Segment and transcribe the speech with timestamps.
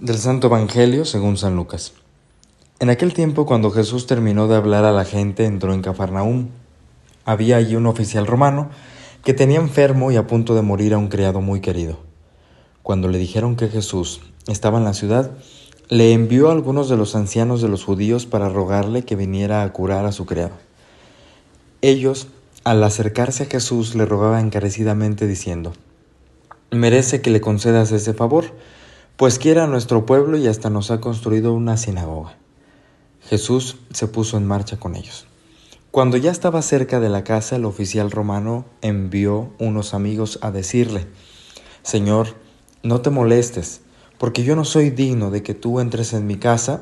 [0.00, 1.92] Del Santo Evangelio según San Lucas.
[2.80, 6.48] En aquel tiempo, cuando Jesús terminó de hablar a la gente, entró en Cafarnaúm.
[7.24, 8.70] Había allí un oficial romano
[9.22, 12.00] que tenía enfermo y a punto de morir a un criado muy querido.
[12.82, 15.30] Cuando le dijeron que Jesús estaba en la ciudad,
[15.88, 19.72] le envió a algunos de los ancianos de los judíos para rogarle que viniera a
[19.72, 20.54] curar a su criado.
[21.82, 22.28] Ellos,
[22.64, 25.74] al acercarse a Jesús, le rogaban encarecidamente diciendo,
[26.70, 28.46] Merece que le concedas ese favor,
[29.16, 32.36] pues quiere a nuestro pueblo y hasta nos ha construido una sinagoga.
[33.28, 35.26] Jesús se puso en marcha con ellos.
[35.90, 41.06] Cuando ya estaba cerca de la casa, el oficial romano envió unos amigos a decirle,
[41.82, 42.34] Señor,
[42.82, 43.82] no te molestes,
[44.24, 46.80] porque yo no soy digno de que tú entres en mi casa,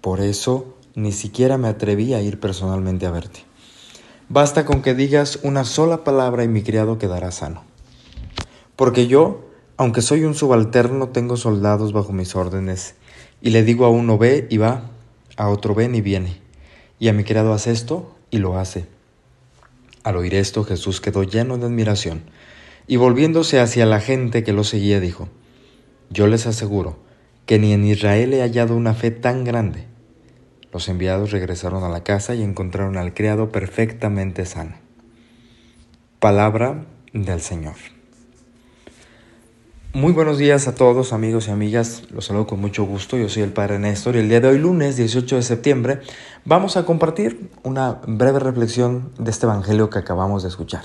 [0.00, 3.40] por eso ni siquiera me atreví a ir personalmente a verte.
[4.30, 7.62] Basta con que digas una sola palabra y mi criado quedará sano.
[8.74, 12.94] Porque yo, aunque soy un subalterno, tengo soldados bajo mis órdenes,
[13.42, 14.92] y le digo a uno ve y va,
[15.36, 16.40] a otro ven y viene
[16.98, 18.86] y a mi criado hace esto y lo hace.
[20.04, 22.22] Al oír esto Jesús quedó lleno de admiración
[22.86, 25.28] y volviéndose hacia la gente que lo seguía dijo,
[26.10, 26.98] Yo les aseguro
[27.46, 29.86] que ni en Israel he hallado una fe tan grande.
[30.72, 34.76] Los enviados regresaron a la casa y encontraron al criado perfectamente sano.
[36.18, 37.74] Palabra del Señor.
[39.92, 43.44] Muy buenos días a todos amigos y amigas, los saludo con mucho gusto, yo soy
[43.44, 46.00] el Padre Néstor y el día de hoy lunes 18 de septiembre
[46.44, 50.82] vamos a compartir una breve reflexión de este Evangelio que acabamos de escuchar.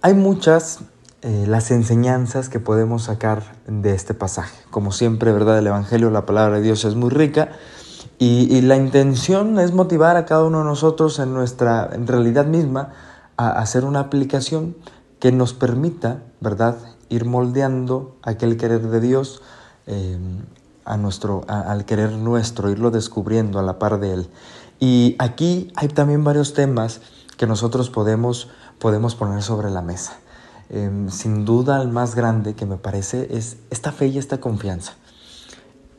[0.00, 0.78] Hay muchas
[1.22, 4.56] eh, las enseñanzas que podemos sacar de este pasaje.
[4.70, 5.58] Como siempre, ¿verdad?
[5.58, 7.50] El Evangelio, la palabra de Dios es muy rica
[8.20, 12.92] y, la intención es motivar a cada uno de nosotros en nuestra en realidad misma
[13.36, 14.76] a hacer una aplicación
[15.18, 16.76] que nos permita, ¿verdad?,
[17.08, 19.42] ir moldeando aquel querer de Dios
[19.86, 20.18] eh,
[20.84, 24.30] a nuestro, al querer nuestro, irlo descubriendo a la par de Él.
[24.78, 27.00] Y aquí hay también varios temas
[27.36, 28.48] que nosotros podemos,
[28.78, 30.18] podemos poner sobre la mesa.
[30.70, 34.96] Em, sin duda el más grande que me parece es esta fe y esta confianza.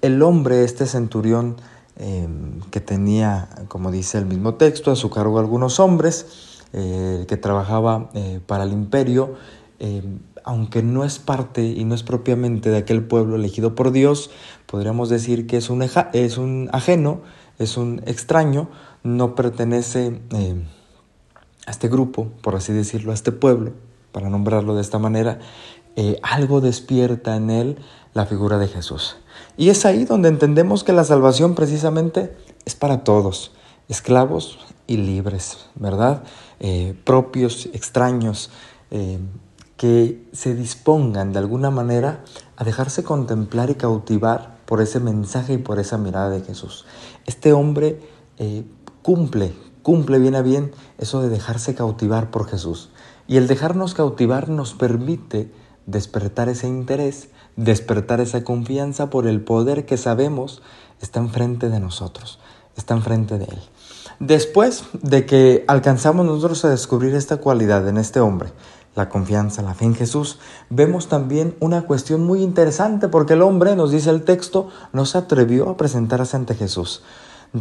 [0.02, 1.58] El hombre, este centurión
[1.98, 7.36] em, que tenía, como dice el mismo texto, a su cargo algunos hombres, eh, que
[7.36, 9.36] trabajaba eh, para el imperio,
[9.80, 14.30] em, aunque no es parte y no es propiamente de aquel pueblo elegido por Dios,
[14.68, 15.82] podríamos decir que es un,
[16.14, 17.22] es un ajeno,
[17.58, 18.70] es un extraño,
[19.04, 20.22] no pertenece
[21.66, 23.74] a este grupo, por así decirlo, a este pueblo,
[24.12, 25.40] para nombrarlo de esta manera,
[25.96, 27.78] eh, algo despierta en él
[28.14, 29.18] la figura de Jesús.
[29.58, 33.52] Y es ahí donde entendemos que la salvación precisamente es para todos,
[33.88, 36.24] esclavos y libres, ¿verdad?
[36.60, 38.50] Eh, propios, extraños,
[39.80, 42.26] que se dispongan de alguna manera
[42.58, 46.86] a dejarse contemplar y cautivar por ese mensaje y por esa mirada de Jesús.
[47.26, 48.02] Este hombre
[48.38, 48.66] eh,
[49.02, 52.90] cumple, cumple bien a bien eso de dejarse cautivar por Jesús.
[53.30, 55.52] Y el dejarnos cautivar nos permite
[55.86, 60.64] despertar ese interés, despertar esa confianza por el poder que sabemos
[61.00, 62.40] está enfrente de nosotros,
[62.76, 63.60] está enfrente de Él.
[64.20, 68.50] Después de que alcanzamos nosotros a descubrir esta cualidad en este hombre,
[68.96, 70.40] la confianza, la fe en Jesús,
[70.72, 75.20] vemos también una cuestión muy interesante porque el hombre, nos dice el texto, no se
[75.20, 77.04] atrevió a presentarse ante Jesús.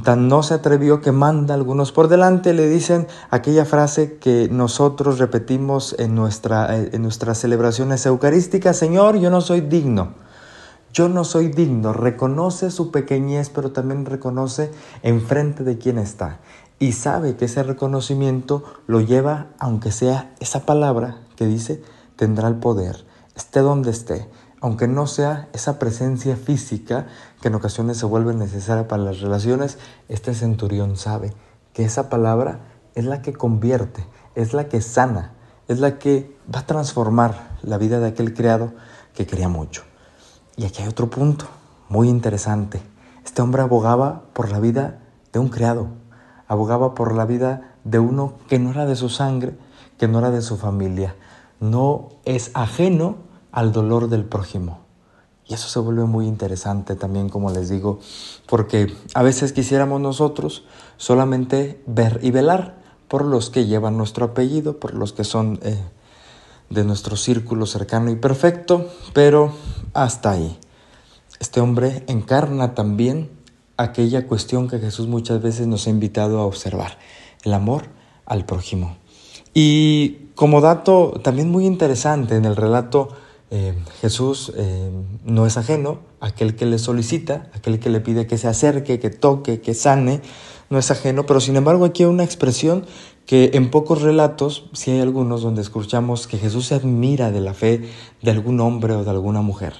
[0.05, 5.19] Tan no se atrevió que manda algunos por delante, le dicen aquella frase que nosotros
[5.19, 10.13] repetimos en, nuestra, en nuestras celebraciones eucarísticas, Señor, yo no soy digno.
[10.93, 14.71] Yo no soy digno, reconoce su pequeñez, pero también reconoce
[15.03, 16.41] enfrente de quién está.
[16.79, 21.83] Y sabe que ese reconocimiento lo lleva, aunque sea esa palabra que dice,
[22.17, 23.05] tendrá el poder,
[23.37, 24.29] esté donde esté,
[24.61, 27.07] aunque no sea esa presencia física
[27.41, 31.33] que en ocasiones se vuelve necesaria para las relaciones, este centurión sabe
[31.73, 32.61] que esa palabra
[32.95, 35.33] es la que convierte, es la que sana,
[35.69, 38.73] es la que va a transformar la vida de aquel criado
[39.15, 39.85] que quería mucho.
[40.57, 41.47] Y aquí hay otro punto
[41.89, 42.83] muy interesante.
[43.25, 44.99] Este hombre abogaba por la vida
[45.33, 45.89] de un criado,
[46.49, 49.57] abogaba por la vida de uno que no era de su sangre,
[49.99, 51.15] que no era de su familia.
[51.61, 54.81] No es ajeno al dolor del prójimo.
[55.47, 58.01] Y eso se vuelve muy interesante también, como les digo,
[58.47, 60.65] porque a veces quisiéramos nosotros
[60.99, 62.77] solamente ver y velar
[63.09, 65.83] por los que llevan nuestro apellido, por los que son eh,
[66.69, 69.53] de nuestro círculo cercano y perfecto, pero
[69.95, 70.59] hasta ahí.
[71.41, 73.31] Este hombre encarna también
[73.79, 76.99] aquella cuestión que Jesús muchas veces nos ha invitado a observar,
[77.45, 77.85] el amor
[78.27, 78.97] al prójimo.
[79.55, 83.11] Y como dato también muy interesante en el relato,
[83.51, 84.91] eh, Jesús eh,
[85.25, 89.11] no es ajeno, aquel que le solicita, aquel que le pide que se acerque, que
[89.11, 90.21] toque, que sane,
[90.69, 92.85] no es ajeno, pero sin embargo aquí hay una expresión
[93.25, 97.55] que en pocos relatos, si hay algunos donde escuchamos que Jesús se admira de la
[97.55, 97.89] fe
[98.23, 99.75] de algún hombre o de alguna mujer.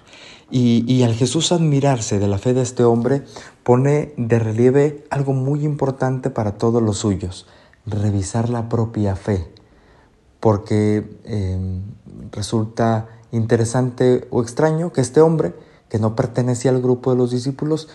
[0.51, 3.23] Y, al Jesús admirarse de la fe de este hombre,
[3.65, 7.47] pone de relieve algo muy importante para todos los suyos,
[7.85, 9.47] revisar la propia fe,
[10.41, 11.83] porque em,
[12.33, 15.55] resulta interesante o extraño que este hombre,
[15.89, 17.89] que no pertenecía al grupo de los discípulos,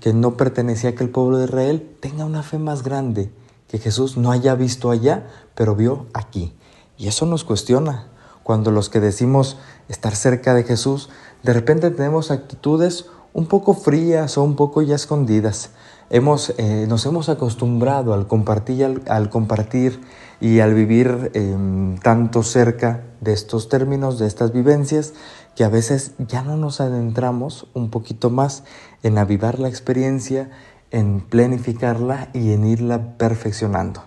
[0.00, 3.30] que no pertenecía a aquel pueblo de Israel, tenga una fe más grande
[3.68, 6.54] que Jesús no haya visto allá, pero vio aquí.
[6.96, 8.08] Y eso nos cuestiona.
[8.42, 9.58] Cuando los que decimos
[9.88, 11.10] estar cerca de Jesús,
[11.42, 15.70] de repente tenemos actitudes un poco frías o un poco ya escondidas.
[16.10, 20.00] Hemos, eh, nos hemos acostumbrado al compartir,
[20.40, 25.14] y al vivir em, tanto cerca de estos términos, de estas vivencias,
[25.56, 28.62] que a veces ya no nos adentramos un poquito más
[29.02, 30.50] en avivar la experiencia,
[30.90, 34.04] en planificarla y en irla perfeccionando.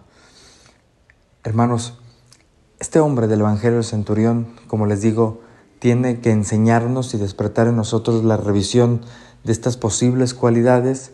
[1.44, 2.00] Hermanos,
[2.80, 5.42] este hombre del Evangelio del Centurión, como les digo,
[5.80, 9.02] tiene que enseñarnos y despertar en nosotros la revisión
[9.44, 11.12] de estas posibles cualidades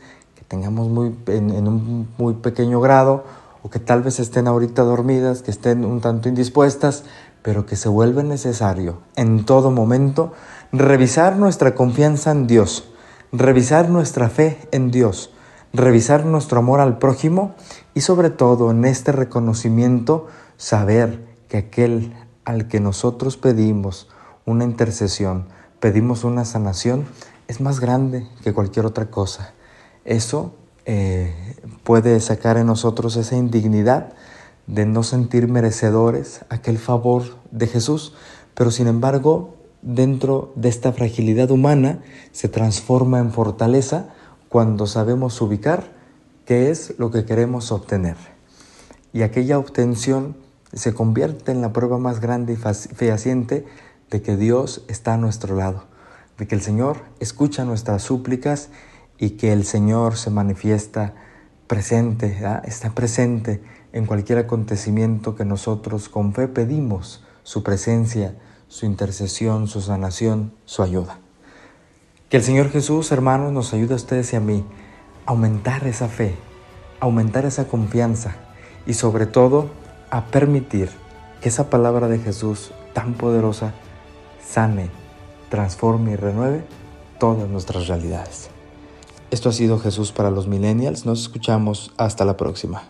[0.47, 3.23] tengamos muy, en, un muy pequeño grado
[3.63, 7.03] o que tal vez estén ahorita dormidas, que estén un tanto indispuestas,
[7.41, 10.33] pero que se vuelve necesario en todo momento
[10.71, 12.89] revisar nuestra confianza en Dios,
[13.31, 15.31] revisar nuestra fe en Dios,
[15.73, 17.55] revisar nuestro amor al prójimo
[17.93, 20.27] y sobre todo en este reconocimiento
[20.57, 22.13] saber que aquel
[22.45, 24.09] al que nosotros pedimos
[24.45, 25.47] una intercesión,
[25.79, 27.05] pedimos una sanación,
[27.47, 29.53] es más grande que cualquier otra cosa.
[30.07, 30.55] Eso
[30.85, 31.35] eh,
[31.83, 34.13] puede sacar en nosotros esa indignidad
[34.65, 38.13] de no sentir merecedores aquel favor de Jesús,
[38.53, 42.01] pero sin embargo, dentro de esta fragilidad humana
[42.31, 44.07] se transforma en fortaleza
[44.47, 45.91] cuando sabemos ubicar
[46.45, 48.15] qué es lo que queremos obtener.
[49.11, 50.37] Y aquella obtención
[50.71, 53.65] se convierte en la prueba más grande y fehaciente
[54.09, 55.83] de que Dios está a nuestro lado,
[56.37, 58.69] de que el Señor escucha nuestras súplicas
[59.19, 61.13] y que el Señor se manifiesta
[61.67, 63.61] presente, está presente
[63.93, 68.35] en cualquier acontecimiento que nosotros con fe pedimos su presencia,
[68.67, 71.19] su intercesión, su sanación, su ayuda.
[72.29, 74.65] Que el Señor Jesús, hermanos, nos ayude a ustedes y a mí
[75.25, 76.35] a aumentar esa fe,
[76.99, 78.35] a aumentar esa confianza
[78.85, 79.69] y sobre todo
[80.09, 80.89] a permitir
[81.41, 83.73] que esa palabra de Jesús tan poderosa
[84.45, 84.89] sane,
[85.49, 86.63] transforme y renueve
[87.19, 88.56] todas nuestras realidades.
[89.29, 91.05] Esto ha sido Jesús para los millennials.
[91.05, 92.87] Nos escuchamos hasta la próxima.